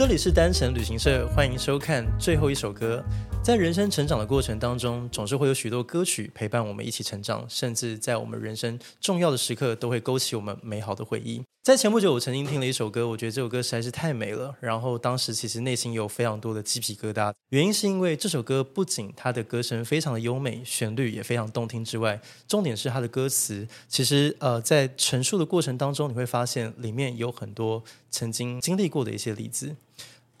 [0.00, 3.04] 这里是单程旅行社，欢迎收看最后一首歌。
[3.44, 11.42] 在人生成长的过程当中，总是会有许多歌曲陪伴我们一起成长，甚至在我们人生重要的时刻，都会勾起我们美好的回忆。
[11.62, 14.54] 在前不久，我曾经听了一首歌，我觉得这首歌实在是太美了。
[14.60, 29.76] 然后当时其实内心有非常多的鸡皮疙瘩，原因是因为这首歌不仅它的歌声非常的优美，旋律也非常动听之外，重点是它的歌词，其实呃在陈述的过程当中，你会发现里面有很多曾经经历过的一些例子。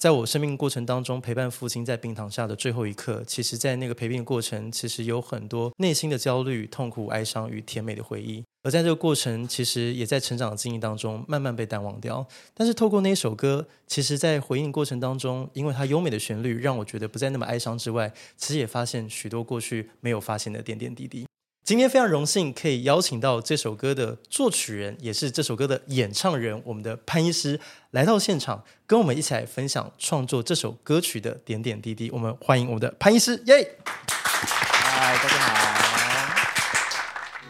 [0.00, 8.42] 在我生命过程当中，陪伴父亲在病床下的最后一刻，其实，在那个陪病过程，其实有很多内心的焦虑、痛苦、哀伤与甜美的回忆。
[8.62, 12.26] 而在这个过程，其实也在成长的经历当中慢慢被淡忘掉。
[12.54, 21.26] 但是，透过那首歌，其实，在回应过程当中，因为它优美的旋律，让我觉得不再那么哀伤之外，其实也发现许多过去没有发现的点点滴滴。
[21.70, 27.60] 今天非常荣幸可以邀请到这首歌的作曲人，也是这首歌的演唱人，我们的潘医师
[27.92, 32.10] 来到现场，跟我们一起来分享创作这首歌曲的点点滴滴。
[32.10, 33.76] 我们欢迎我们的潘医师，耶！
[34.08, 35.54] 嗨，大家好。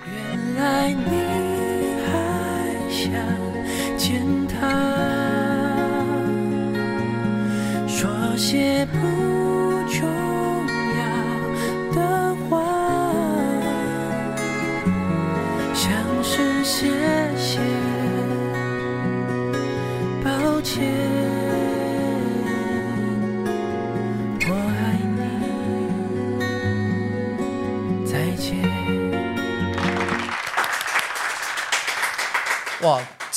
[0.05, 1.01] 原来你
[2.05, 2.13] 还
[2.91, 3.11] 想
[3.97, 4.61] 见他，
[7.89, 9.20] 说些不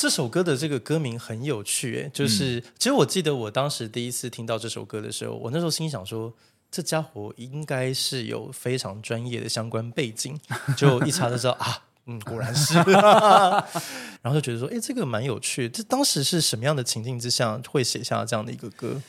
[0.04, 6.30] 这首歌的这个歌名很有趣，哎，就是、嗯、其实我记得我当时第一次听到这首歌的时候，我那时候心想说，
[6.70, 10.38] 这家伙应该是有非常专业的相关背景，
[10.76, 11.82] 就一查就知道啊。
[12.04, 12.74] 嗯，果然是，
[14.20, 15.70] 然后就觉得说，哎，这个蛮有趣。
[15.70, 19.00] 这当时是什么样的情境之下会写下这样的一个歌？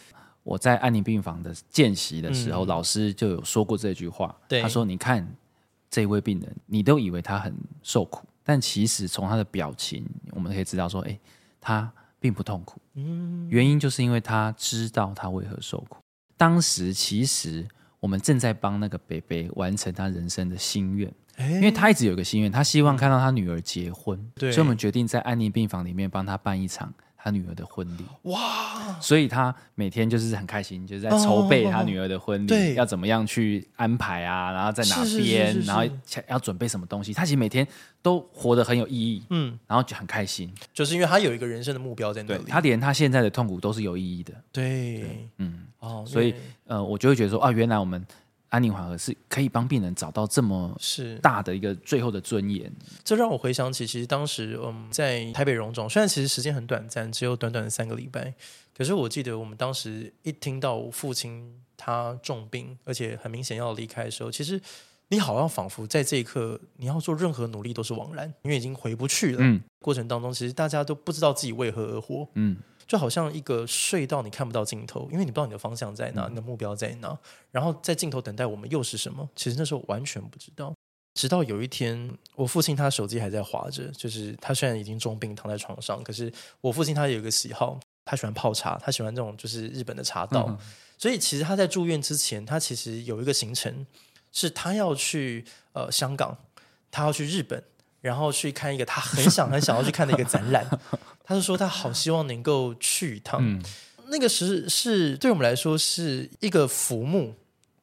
[0.43, 4.33] 我在安宁病房的见习的时候，嗯、老师就有说过这句话。
[4.47, 5.27] 对，他说：“你看
[5.91, 7.53] 这位病人，你都以为他很
[7.83, 11.20] 受苦，但其实从他的表情，我们可以知道说，哎，
[11.60, 12.80] 他并不痛苦。
[12.94, 15.98] 嗯，原因就是因为他知道他为何受苦。
[16.38, 17.67] 当时其实
[18.00, 26.94] 我们正在帮那个北北完成他人生的心愿。”因为他一直有个心愿，他希望看到他女儿结婚，对，所以我们决定在安宁病房里面帮他办一场
[27.25, 28.05] 他女儿的婚礼。
[28.30, 28.99] 哇！
[29.02, 35.83] 所以他每天就是很开心，就是在筹备他女儿的婚礼，对，要怎么样去安排啊，然后在哪边，然后
[36.27, 37.15] 要准备什么东西。
[37.15, 37.67] 他其实每天
[38.03, 42.43] 都活得很有意义，嗯，然后就很开心，就是因为他有一个人生的目标在那里。
[42.47, 46.35] 他连他现在的痛苦都是有意义的，对，嗯，哦，所以
[46.67, 48.05] 呃，我就会觉得说，啊，原来我们。
[48.55, 52.71] 安宁缓和是可以帮病人找到这么是大的一个最后的尊严，
[53.04, 58.33] 这让我回想起，其实当时嗯，在台北荣总，虽然其实时间很短暂，只有短短的三个礼拜，
[58.73, 64.61] 可是我记得我们当时一听到我父亲他重病，而且很明显要离开的时候，其实
[65.10, 69.39] 你好像仿佛在这一刻，你要做任何努力都是枉然，因为已经回不去了。
[69.42, 72.26] 嗯，过程当中，其实大家都不知道自己为何而活。
[72.36, 72.55] 嗯。
[72.87, 77.17] 就好像一个隧道，你看不到尽头，因为你不知道你的方向在哪，你的目标在哪。
[77.51, 79.27] 然后在尽头等待我们又是什么？
[79.35, 80.73] 其实那时候完全不知道。
[81.15, 86.31] 直到有一天，我父亲他手机还在滑着，就是他虽然已经重病躺在床上，可是
[86.61, 90.45] 我父亲他有一个喜好，他喜欢泡茶，他喜欢这种就是日本的茶道。
[90.49, 90.57] 嗯、
[90.97, 93.85] 所以其实他在住院之前，他其实有一个行程，
[94.31, 96.37] 是他要去呃香港，
[96.91, 97.63] 他要去日本。
[98.02, 100.63] 然后去看一个他很想很想要去看的一个展览，
[101.25, 103.39] 他就说他好希望能够去一趟。
[103.41, 103.61] 嗯、
[104.09, 107.33] 那个时是对我们来说是一个浮木，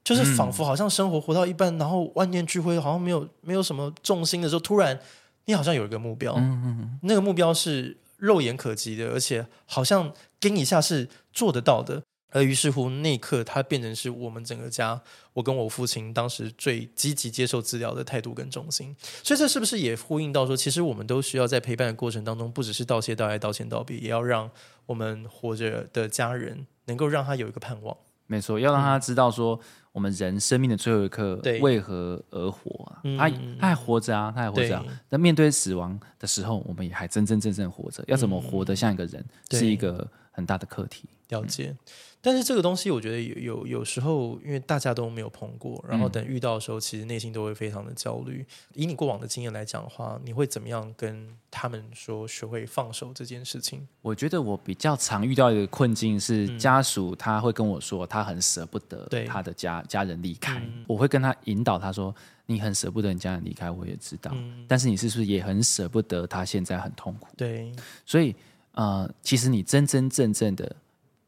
[0.04, 4.98] 就是仿佛好像生活活到一半，然后万念俱灰，好像没有没有什么重心的时候，突然
[5.46, 12.02] 你好像有一个目标，嗯嗯嗯，那个目标是肉眼可及的，而且好像跟一下是做得到的。
[12.32, 15.00] 而于是乎，那一刻他变成是我们整个家，
[15.34, 18.96] 我跟我父亲当时最积极接受治疗的态度跟重心。
[19.22, 24.50] 所以这是不是也呼应到说，其实我们都需要在陪伴的过程当中，不只是道谢、道爱、道歉、道别，也要让
[24.86, 27.96] 我们活着的家人能够让他有一个盼望。
[28.26, 29.60] 没错，要让他知道说，
[29.92, 33.02] 我们人生命的最后一刻为何而活啊？
[33.18, 33.28] 他
[33.60, 34.82] 他还活着啊，他还活着啊。
[35.10, 38.02] 那面对死亡的时候，我们也还真真正正活着。
[38.06, 41.04] 要怎么活得像一个人，是一个很大的课题。
[41.28, 41.76] 了解。
[42.24, 48.46] 但是这个东西，我觉得有有有时候，因为大家都没有碰过，然后等遇到的时候，其实内心都会非常的焦虑。
[48.74, 53.84] 以你过往的经验来讲的话，你会怎么样跟他们说学会放手这件事情？
[54.02, 60.62] 我觉得我比较常遇到一个困境是，家属他会跟我说，他很舍不得他的家家人离开。
[60.86, 62.14] 我会跟他引导他说
[62.46, 64.32] ：“你很舍不得你家人离开，我也知道，
[64.68, 67.72] 但是你是不是也很舍不得他现在很痛苦？”对，
[68.06, 68.32] 所以
[68.74, 70.76] 呃，其实你真真正正的。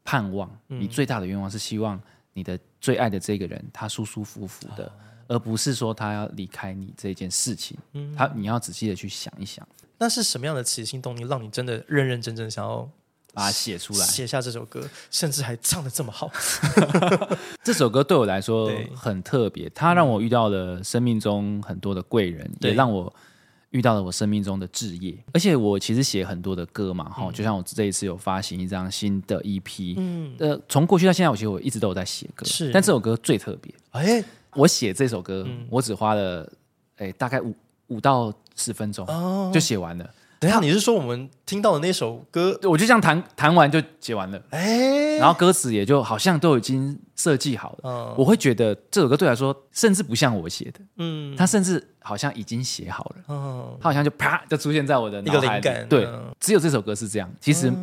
[0.05, 1.99] 盼望，嗯、你最大的愿望是希望
[2.31, 4.91] 你的最爱的这个人他舒舒服服的，哦、
[5.29, 7.75] 而不是说他要离开你这件事情。
[7.93, 9.67] 嗯，他你要仔细的去想一想，
[9.97, 12.87] 那是什么样的起心动念让你真的认认真真想要
[13.33, 16.31] 把它写出来，写下这首歌，甚至还唱的这么好？
[17.63, 23.13] 这首歌对我来说很特别，它让我遇到了生命中很多的贵人，也让我。
[23.75, 36.49] 遇到了我生命中的置业，而且我其实写很多的歌嘛，哈、嗯，就像我这一次有发行一张新的 EP，嗯，呃，从过去到现在，我其实我一直都有在写歌，是，但这首歌最特别，哎、欸，我写这首歌，嗯、我只花了，
[36.95, 37.53] 哎、欸，大概五
[37.87, 40.09] 五到十分钟，哦，就写完了。
[40.45, 47.79] 等下，你是说我们听到的那首歌，我就这样弹弹完就写完了，哎、欸，然后歌词也就好像都已经设计好了。
[47.83, 55.45] 嗯，我会觉得这首歌对我来说，甚至不像我写的，嗯，它甚至好像已经写好了，嗯，它好像就啪就出现在我的脑海里。
[55.45, 57.73] 一个灵感，对，嗯、只有这首歌是这样，其实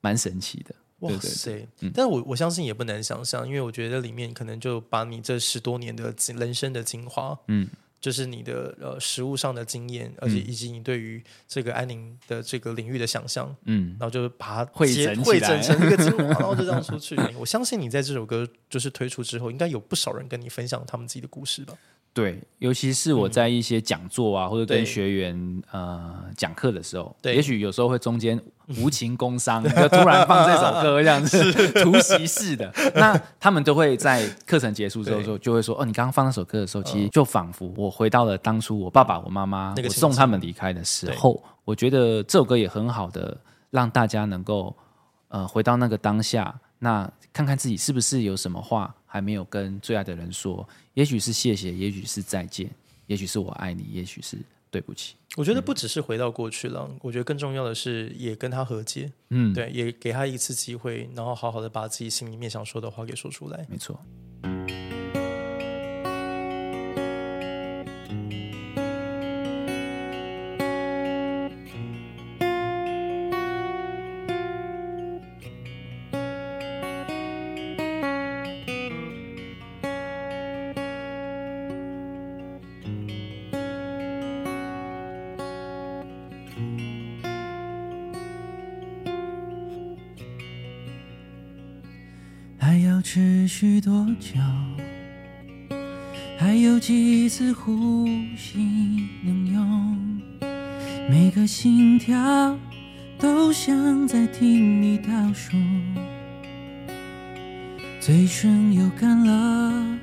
[0.00, 0.74] 蛮神奇的。
[1.00, 1.50] 哇塞！
[1.50, 1.54] 对。
[1.54, 7.68] 对对嗯、但是我我相信也不难想象，因为我觉得里面可能就把你这十多年的人生的精华，嗯。
[8.02, 17.16] 就是你的呃实物上的经验，而且以及你对于这个安宁的这个领域的想象，嗯，然后就是把它汇整汇整成一个精华， 然后就这样出去。
[17.38, 21.74] 我相信你在这首歌就是推出之后，应该有不少人跟你分享他们自己的故事吧。
[22.14, 28.38] 对，尤其是我在一些讲座啊，嗯、或者跟学员呃讲课的时候，对，也许有时候会中间
[28.78, 43.36] 无情工商，就突然放这首歌这样子，突袭式的，那他们都会在课程结束之后就就会说，哦，你刚刚放那首歌的时候，其实就仿佛我回到了当初我爸爸、我妈妈，我送他们离开的时候，我觉得这首歌也很好的
[43.70, 44.74] 让大家能够
[45.28, 48.94] 呃回到那个当下，那看看自己是不是有什么话。
[49.12, 52.70] 还没有跟最爱的人说，也许是谢谢，也许是再见，
[53.06, 54.38] 也许是我爱你，也许是
[54.70, 55.16] 对不起。
[55.36, 63.66] 我觉得不只是回到过去了，嗯、我觉得更重要的是也跟他和解，嗯，对，也给他一次机会，然后好好的把自己心里面想说的话给说出来。
[63.70, 63.98] 没错。
[93.14, 94.40] 持续多久？
[96.38, 98.06] 还有几次呼
[98.38, 98.58] 吸
[99.22, 100.22] 能用？
[101.10, 102.58] 每个心跳
[103.18, 105.58] 都像在听你倒数，
[108.00, 109.98] 嘴唇又干了，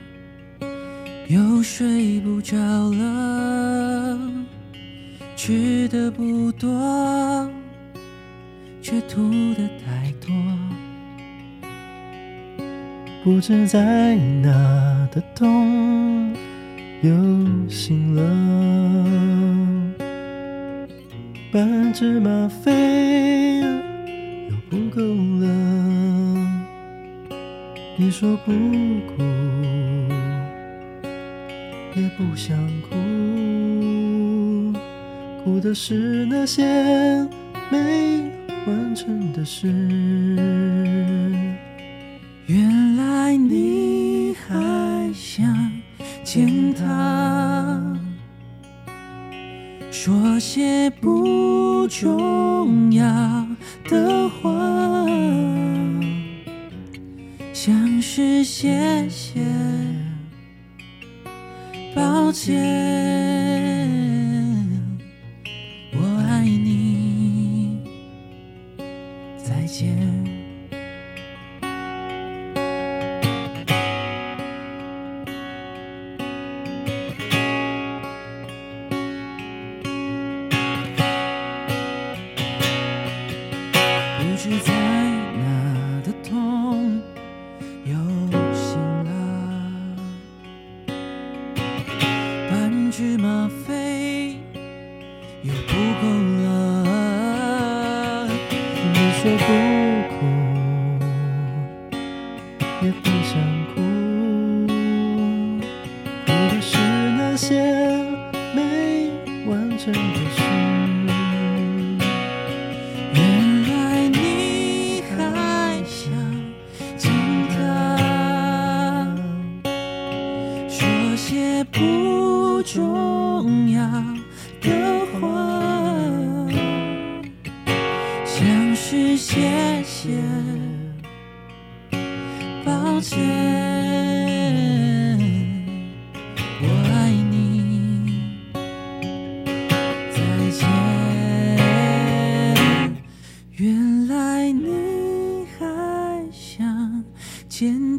[1.30, 2.56] 又睡不着
[2.92, 4.20] 了，
[5.36, 7.50] 吃的不多，
[8.84, 10.30] 却吐的太多。
[13.22, 14.50] 不知在哪
[15.12, 16.34] 的洞
[17.02, 17.12] 又
[17.68, 18.24] 醒了，
[21.52, 25.48] 半只吗啡又不够了。
[27.98, 29.24] 你说不哭
[31.96, 32.96] 也不想哭，
[35.44, 36.64] 哭的是那些
[37.70, 38.32] 没
[38.66, 39.68] 完成的事。
[42.50, 45.72] 原来你还想
[46.24, 47.96] 见他，
[49.92, 53.06] 说些不重要
[53.88, 54.50] 的话，
[57.54, 59.46] 像是谢谢、
[61.94, 63.29] 抱歉。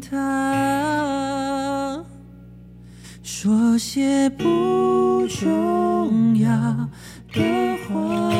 [0.01, 2.03] 他，
[3.21, 6.49] 说些不重要
[7.31, 8.31] 的话。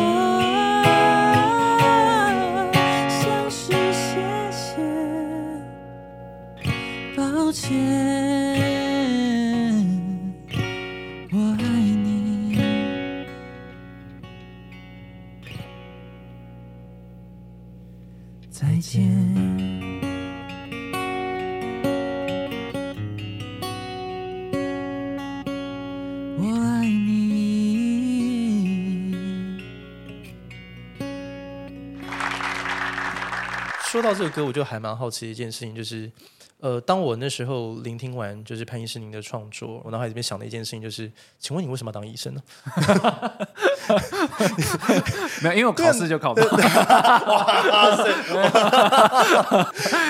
[7.16, 8.01] 抱歉，
[33.92, 36.10] 说到这个歌，我就还蛮好奇的一件事情，就是，
[36.62, 42.42] 呃，当我那时候聆听完就是潘医师您的创作，我脑海里面想的一件事情就是，请问你为什么要当医生呢？
[45.42, 46.48] 没有，因为我考试就考不到。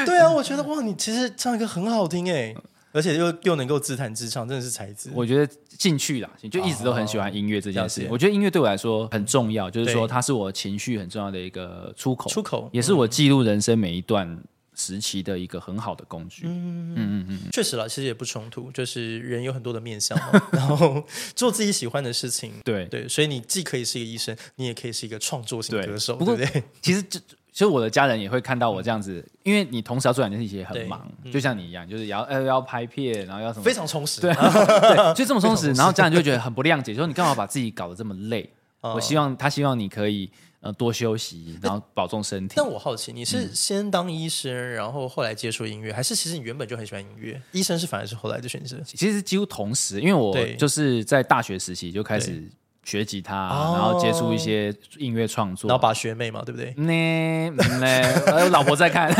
[0.05, 2.53] 对啊，我觉得哇，你其实唱歌很好听哎。
[2.91, 5.09] 而且又又能够自弹自唱，真的是才子。
[5.13, 8.05] 我觉得兴趣啦，就一直都很喜欢音乐这件事情。
[8.05, 14.41] 哦、我觉得音乐对我来说很重要，就是说它是我情绪很重要的一个出口，出口也是我记录人生每一段
[14.75, 16.45] 时期的一个很好的工具。
[16.45, 21.03] 嗯嗯嗯嗯，确实了，其实也不冲突，就是人有很多的面向嘛， 然后
[21.35, 22.51] 做自己喜欢的事情。
[22.63, 26.63] 对对，所以你既可以是一个医生，你也可以是一个创作型歌手，对不对？
[26.81, 27.19] 其实这。
[27.51, 38.49] 其实我的家人也会看到我这样子，因为你同时要做两件事情也很忙，嗯、就像你一样，就是要呃要拍片，然后要什么非常充实，对对，就这么 充实，然后家人就会觉得很不谅解，说你干嘛把自己搞得这么累？
[38.81, 40.31] 嗯、 我希望他希望你可以
[40.61, 42.53] 呃多休息，然后保重身体。
[42.55, 47.41] 但我好奇，你是先当医生，嗯、然后后来接触音乐，还是其实你原本就很喜欢音乐？
[47.51, 48.79] 医生是反而是后来的选择？
[48.85, 52.49] 其实几乎同时，因为我就是在大学时期就开始。
[52.83, 53.35] 学吉他，
[53.75, 56.73] 然后接触一些音乐创作，然后把学妹嘛，对不对？
[56.81, 59.07] 那那，老婆在看，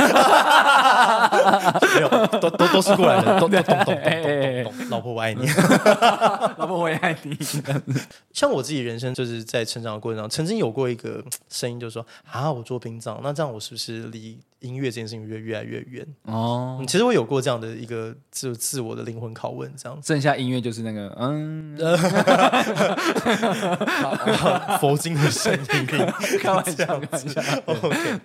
[1.96, 4.90] 没有，都都都是过来人， 都都懂懂懂懂。
[4.90, 5.46] 老婆我爱你，
[6.58, 7.38] 老婆我也爱你。
[8.34, 16.08] 像我自己人生就是在成长的过程中，曾经有过一个 声音，就是说啊，我做殡葬，那这样我是不是离音乐这件事情越越来越远？
[16.24, 20.00] 哦，其实我有过这样的一个自自我的灵魂拷问，这样。
[20.02, 21.78] 剩下音乐就是那个嗯。
[24.80, 25.60] 佛经的声音，
[26.40, 27.42] 开玩笑，开玩笑。
[27.66, 28.18] OK，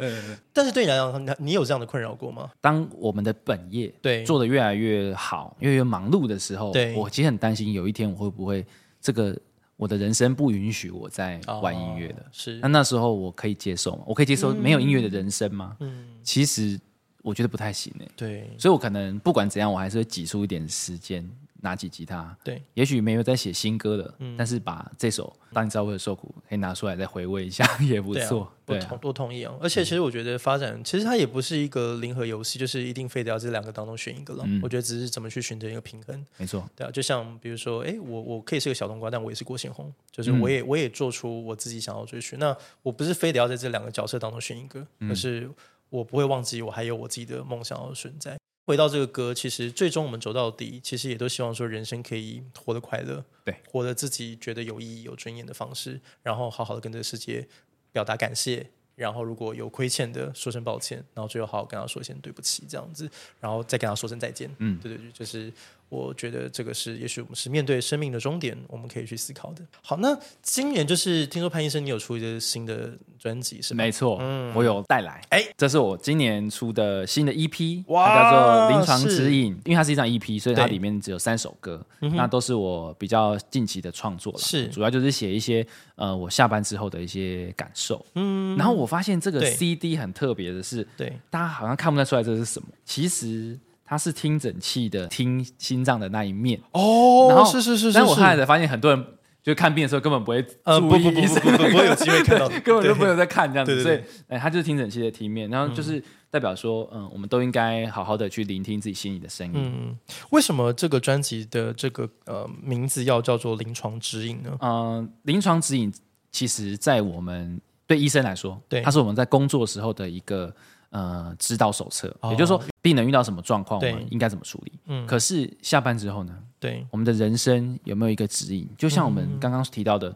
[0.52, 2.50] 但是对你来讲，你有这样的困扰过吗？
[2.60, 8.64] 当我们的本业对做的越来越好，越来越忙碌的时候，对我其实很担心，有一天我会不会
[9.00, 9.36] 这个
[9.76, 12.24] 我的人生不允许我再玩音乐的？
[12.32, 14.02] 是那那时候我可以接受吗？
[14.06, 15.76] 我可以接受没有音乐的人生吗？
[15.80, 16.78] 嗯，其实
[17.22, 18.10] 我觉得不太行诶。
[18.16, 21.28] 对，所以我可能不管怎样，我还是会挤出一点时间。
[21.66, 28.52] 拿起吉他，对，也许没有在写新歌了，嗯，但是把这首《当你知道为何受苦》可以拿出来再回味一下， 也不错。
[28.64, 29.58] 对，多多同意哦！
[29.60, 34.44] 而且其实我觉得发展，其实它也不是一个零和游戏，就是一定非得要这两个当中选一个了。
[34.62, 36.24] 我觉得只是怎么去选择一个平衡。
[36.36, 42.38] 没错，对啊，就像比如说，哎，我我可以是个小冬瓜，但我也是郭贤红，就是我也我也做出我自己想要追寻。
[42.38, 45.48] 那我不是非得要在这两个角色当中选一个，而是
[45.88, 48.36] 我不会忘记我还有我自己的梦想要存在。
[48.66, 57.46] 回到这个歌，其实最终我们走到底，其实也都希望说人生可以活得快乐，对，活得自己觉得有意义、有尊严的方式，然后好好的跟这个世界
[57.92, 63.08] 表达感谢，然后如果有亏欠的，说声抱歉，然后最后好好跟他说一声对不起，这样子，
[63.40, 64.50] 然后再跟他说声再见。
[64.58, 65.52] 嗯，对对对，就是。
[65.88, 69.62] 我觉得这个是，也许我们是面对生命的终点，我们可以去思考的。
[69.82, 73.84] 好，那今年就是听说潘医生你有出一个新的专辑，是吗？
[73.84, 85.64] 没错，嗯，我有带来，哎，这是我今年出的新的 EP，哇，它叫做《临床指引》，因为它是一张 EP，所以它里面只有三首歌，那都是我比较近期的创作了，是，主要就是写一些
[85.94, 93.56] 呃我下班之后的一些感受，嗯，然后我发现这个 CD 很特别的是，对，大家好像看不太出来这是什么，其实。
[93.86, 99.06] 它是听诊器的听心脏的那一面哦，然后是是是，但我后来才发现很多人
[99.42, 106.02] 就看病的时候根本不会呃不不不不不不会有机会看到，根本就没有在看这样子，所以哎，他就是听诊器的听面，然后就是
[106.32, 109.52] 代表说，嗯，我们都应该好好的去聆听自己心里的声音。
[109.54, 109.96] 嗯，
[110.30, 114.50] 为什么这个专辑的这个呃名字要叫做临床指引呢？
[114.60, 115.94] 嗯，临床指引
[116.32, 120.52] 其实，在我们对医生来说，对，它是我们在工作时候的一个。
[120.90, 124.72] 呃，指导手册，也就是说，病人遇到什么状况，我们应该怎么处理？
[124.86, 126.36] 嗯，可是下班之后呢？
[126.58, 128.68] 对，我们的人生有没有一个指引？
[128.78, 130.14] 就像我们刚刚提到的，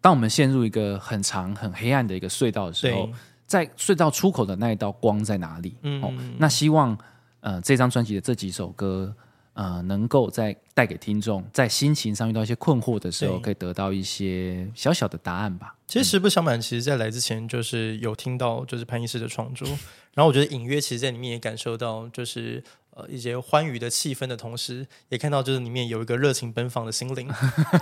[0.00, 3.08] 当我们陷入一个很长、很黑暗的一个隧道的时候，
[3.46, 5.76] 在隧道出口的那一道光在哪里？
[5.82, 6.96] 嗯，那希望
[7.40, 9.14] 呃这张专辑的这几首歌。
[9.52, 15.74] 呃，能够在带给听众在心情上遇到一些困惑的时候，可以得到一些小小的答案吧。
[15.86, 19.66] 其实实不相瞒，其实，在来之前就是有听到就是潘医师的创作，
[20.14, 27.28] 然后我觉得隐约其实在里面也感受到就是呃一些欢愉的气氛的同时，也看到就是里面有一个热情奔放的心灵，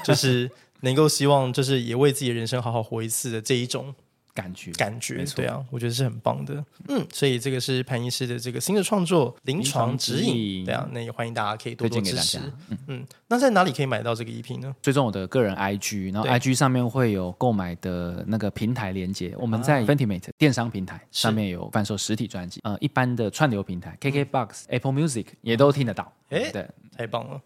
[0.02, 3.94] 就是能够希望就是也为自己的人生好好活一次的这一种。
[4.38, 6.64] 感觉感觉对啊，我觉得是很棒的。
[6.88, 12.38] 嗯，所以这个是潘医师的这个新的创作《临床指引》，对啊，那也欢迎大家可以多多支持。
[12.68, 14.72] 嗯嗯，那在哪里可以买到这个 EP 呢？
[14.80, 19.34] 追踪我的个人 IG，然后 IG 上面会有购买的那个平台连接。
[19.38, 26.12] 我们在 Fentimate 电商平台上面有贩售实体专辑，呃，一般的串流平台 KKBOX、Apple Music 也都听得到。
[26.28, 27.40] 哎，对，太棒了。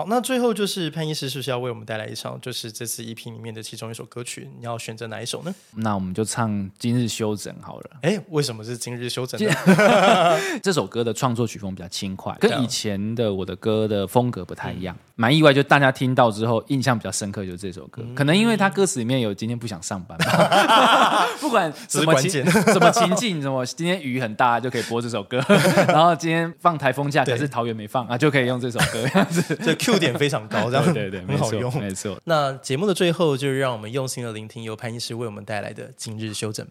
[0.00, 4.48] 好，那最后就是潘医师是不是要为我们带来一首，就是这次 EP 里面的其中一首歌曲？
[4.58, 5.54] 你要选择哪一首呢？
[5.74, 7.90] 那我们就唱《今日休整》好了。
[8.00, 10.40] 哎，为什么是《今日休整》呢？
[10.62, 14.96] 这首歌的创作曲风比较轻快，跟以前的我的歌的风格不太一样。
[15.16, 18.00] 蛮、嗯、意外，就大家听到之后印象比较深刻，就是这首歌。
[18.02, 25.44] 嗯、 可能因为他歌词里面有今天不想上班吧， 不管什么情什么情境，什么今天雨很大就可以播这首歌，
[25.88, 29.54] 然后今天放台风假，可是桃园没放啊，就可以用这首歌，这样子。
[29.90, 32.20] Q 点非常高， 这样对对，很好用，没错。
[32.24, 36.64] 那节目的最后，就让我们用心的聆听由潘医师为我们带来的《今日修整》。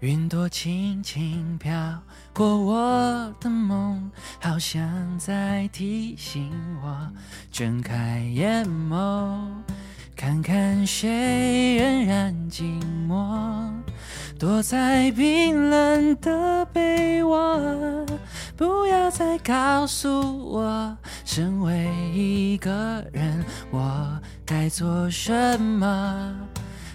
[0.00, 6.50] 云朵轻轻飘过我的梦，好像在提醒
[6.82, 7.08] 我
[7.52, 9.48] 睁开眼眸。
[10.16, 13.70] 看看谁仍然寂寞，
[14.38, 18.06] 躲在冰冷的被窝。
[18.56, 20.08] 不要再告诉
[20.52, 26.32] 我，身为一个人，我该做什么？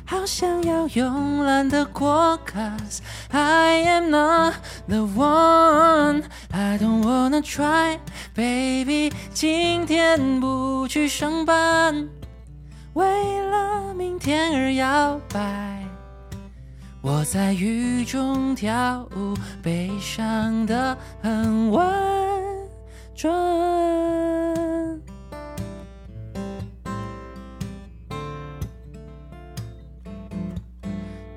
[0.05, 4.53] 好想要慵懒的过，Cause I am not
[4.87, 6.23] the one.
[6.51, 7.99] I don't wanna try,
[8.33, 9.11] baby.
[9.33, 12.07] 今天不去上班。
[12.97, 15.85] 为了明天而摇摆，
[16.99, 21.87] 我在雨中跳舞，悲伤的很婉
[23.13, 23.31] 转。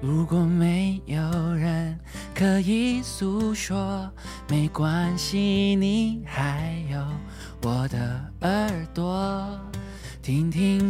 [0.01, 1.20] 如果没有
[1.53, 2.01] 人
[2.35, 4.11] 可以诉说，
[4.49, 6.69] 没关系，你还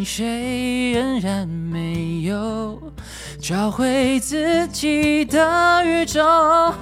[0.05, 2.81] 谁仍然没有
[3.41, 6.73] 找回自己的宇宙？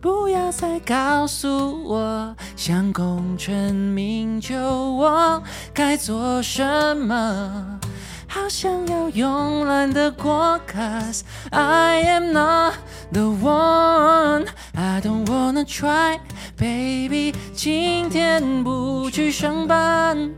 [0.00, 5.42] 不要再告诉我，想功成名就我
[5.72, 7.80] 该做什么？
[8.28, 11.20] 好想要慵懒的过，Cause
[11.50, 12.74] I am not
[13.12, 14.46] the one.
[14.74, 16.18] I don't wanna try,
[16.58, 17.32] baby.
[17.54, 20.34] 今天不去上班。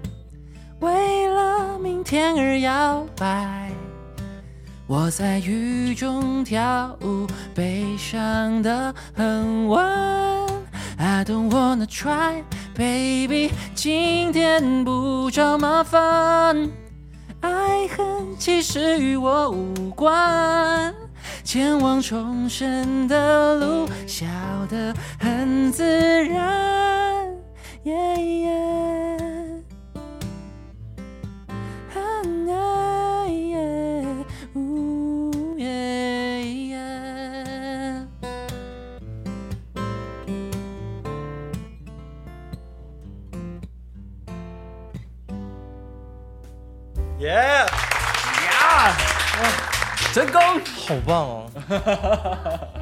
[0.81, 3.71] 为了明天而摇摆，
[4.87, 10.47] 我在雨中跳舞，悲伤的很晚。
[10.99, 12.43] I don't wanna try,
[12.75, 16.71] baby，今天不找麻烦。
[17.41, 20.95] 爱恨其实与我无关，
[21.43, 24.27] 前往重生的路，笑
[24.69, 25.85] 得很自
[26.25, 27.27] 然。
[27.85, 28.16] Yeah.
[50.17, 50.41] 成功，
[50.89, 51.51] 好棒哦！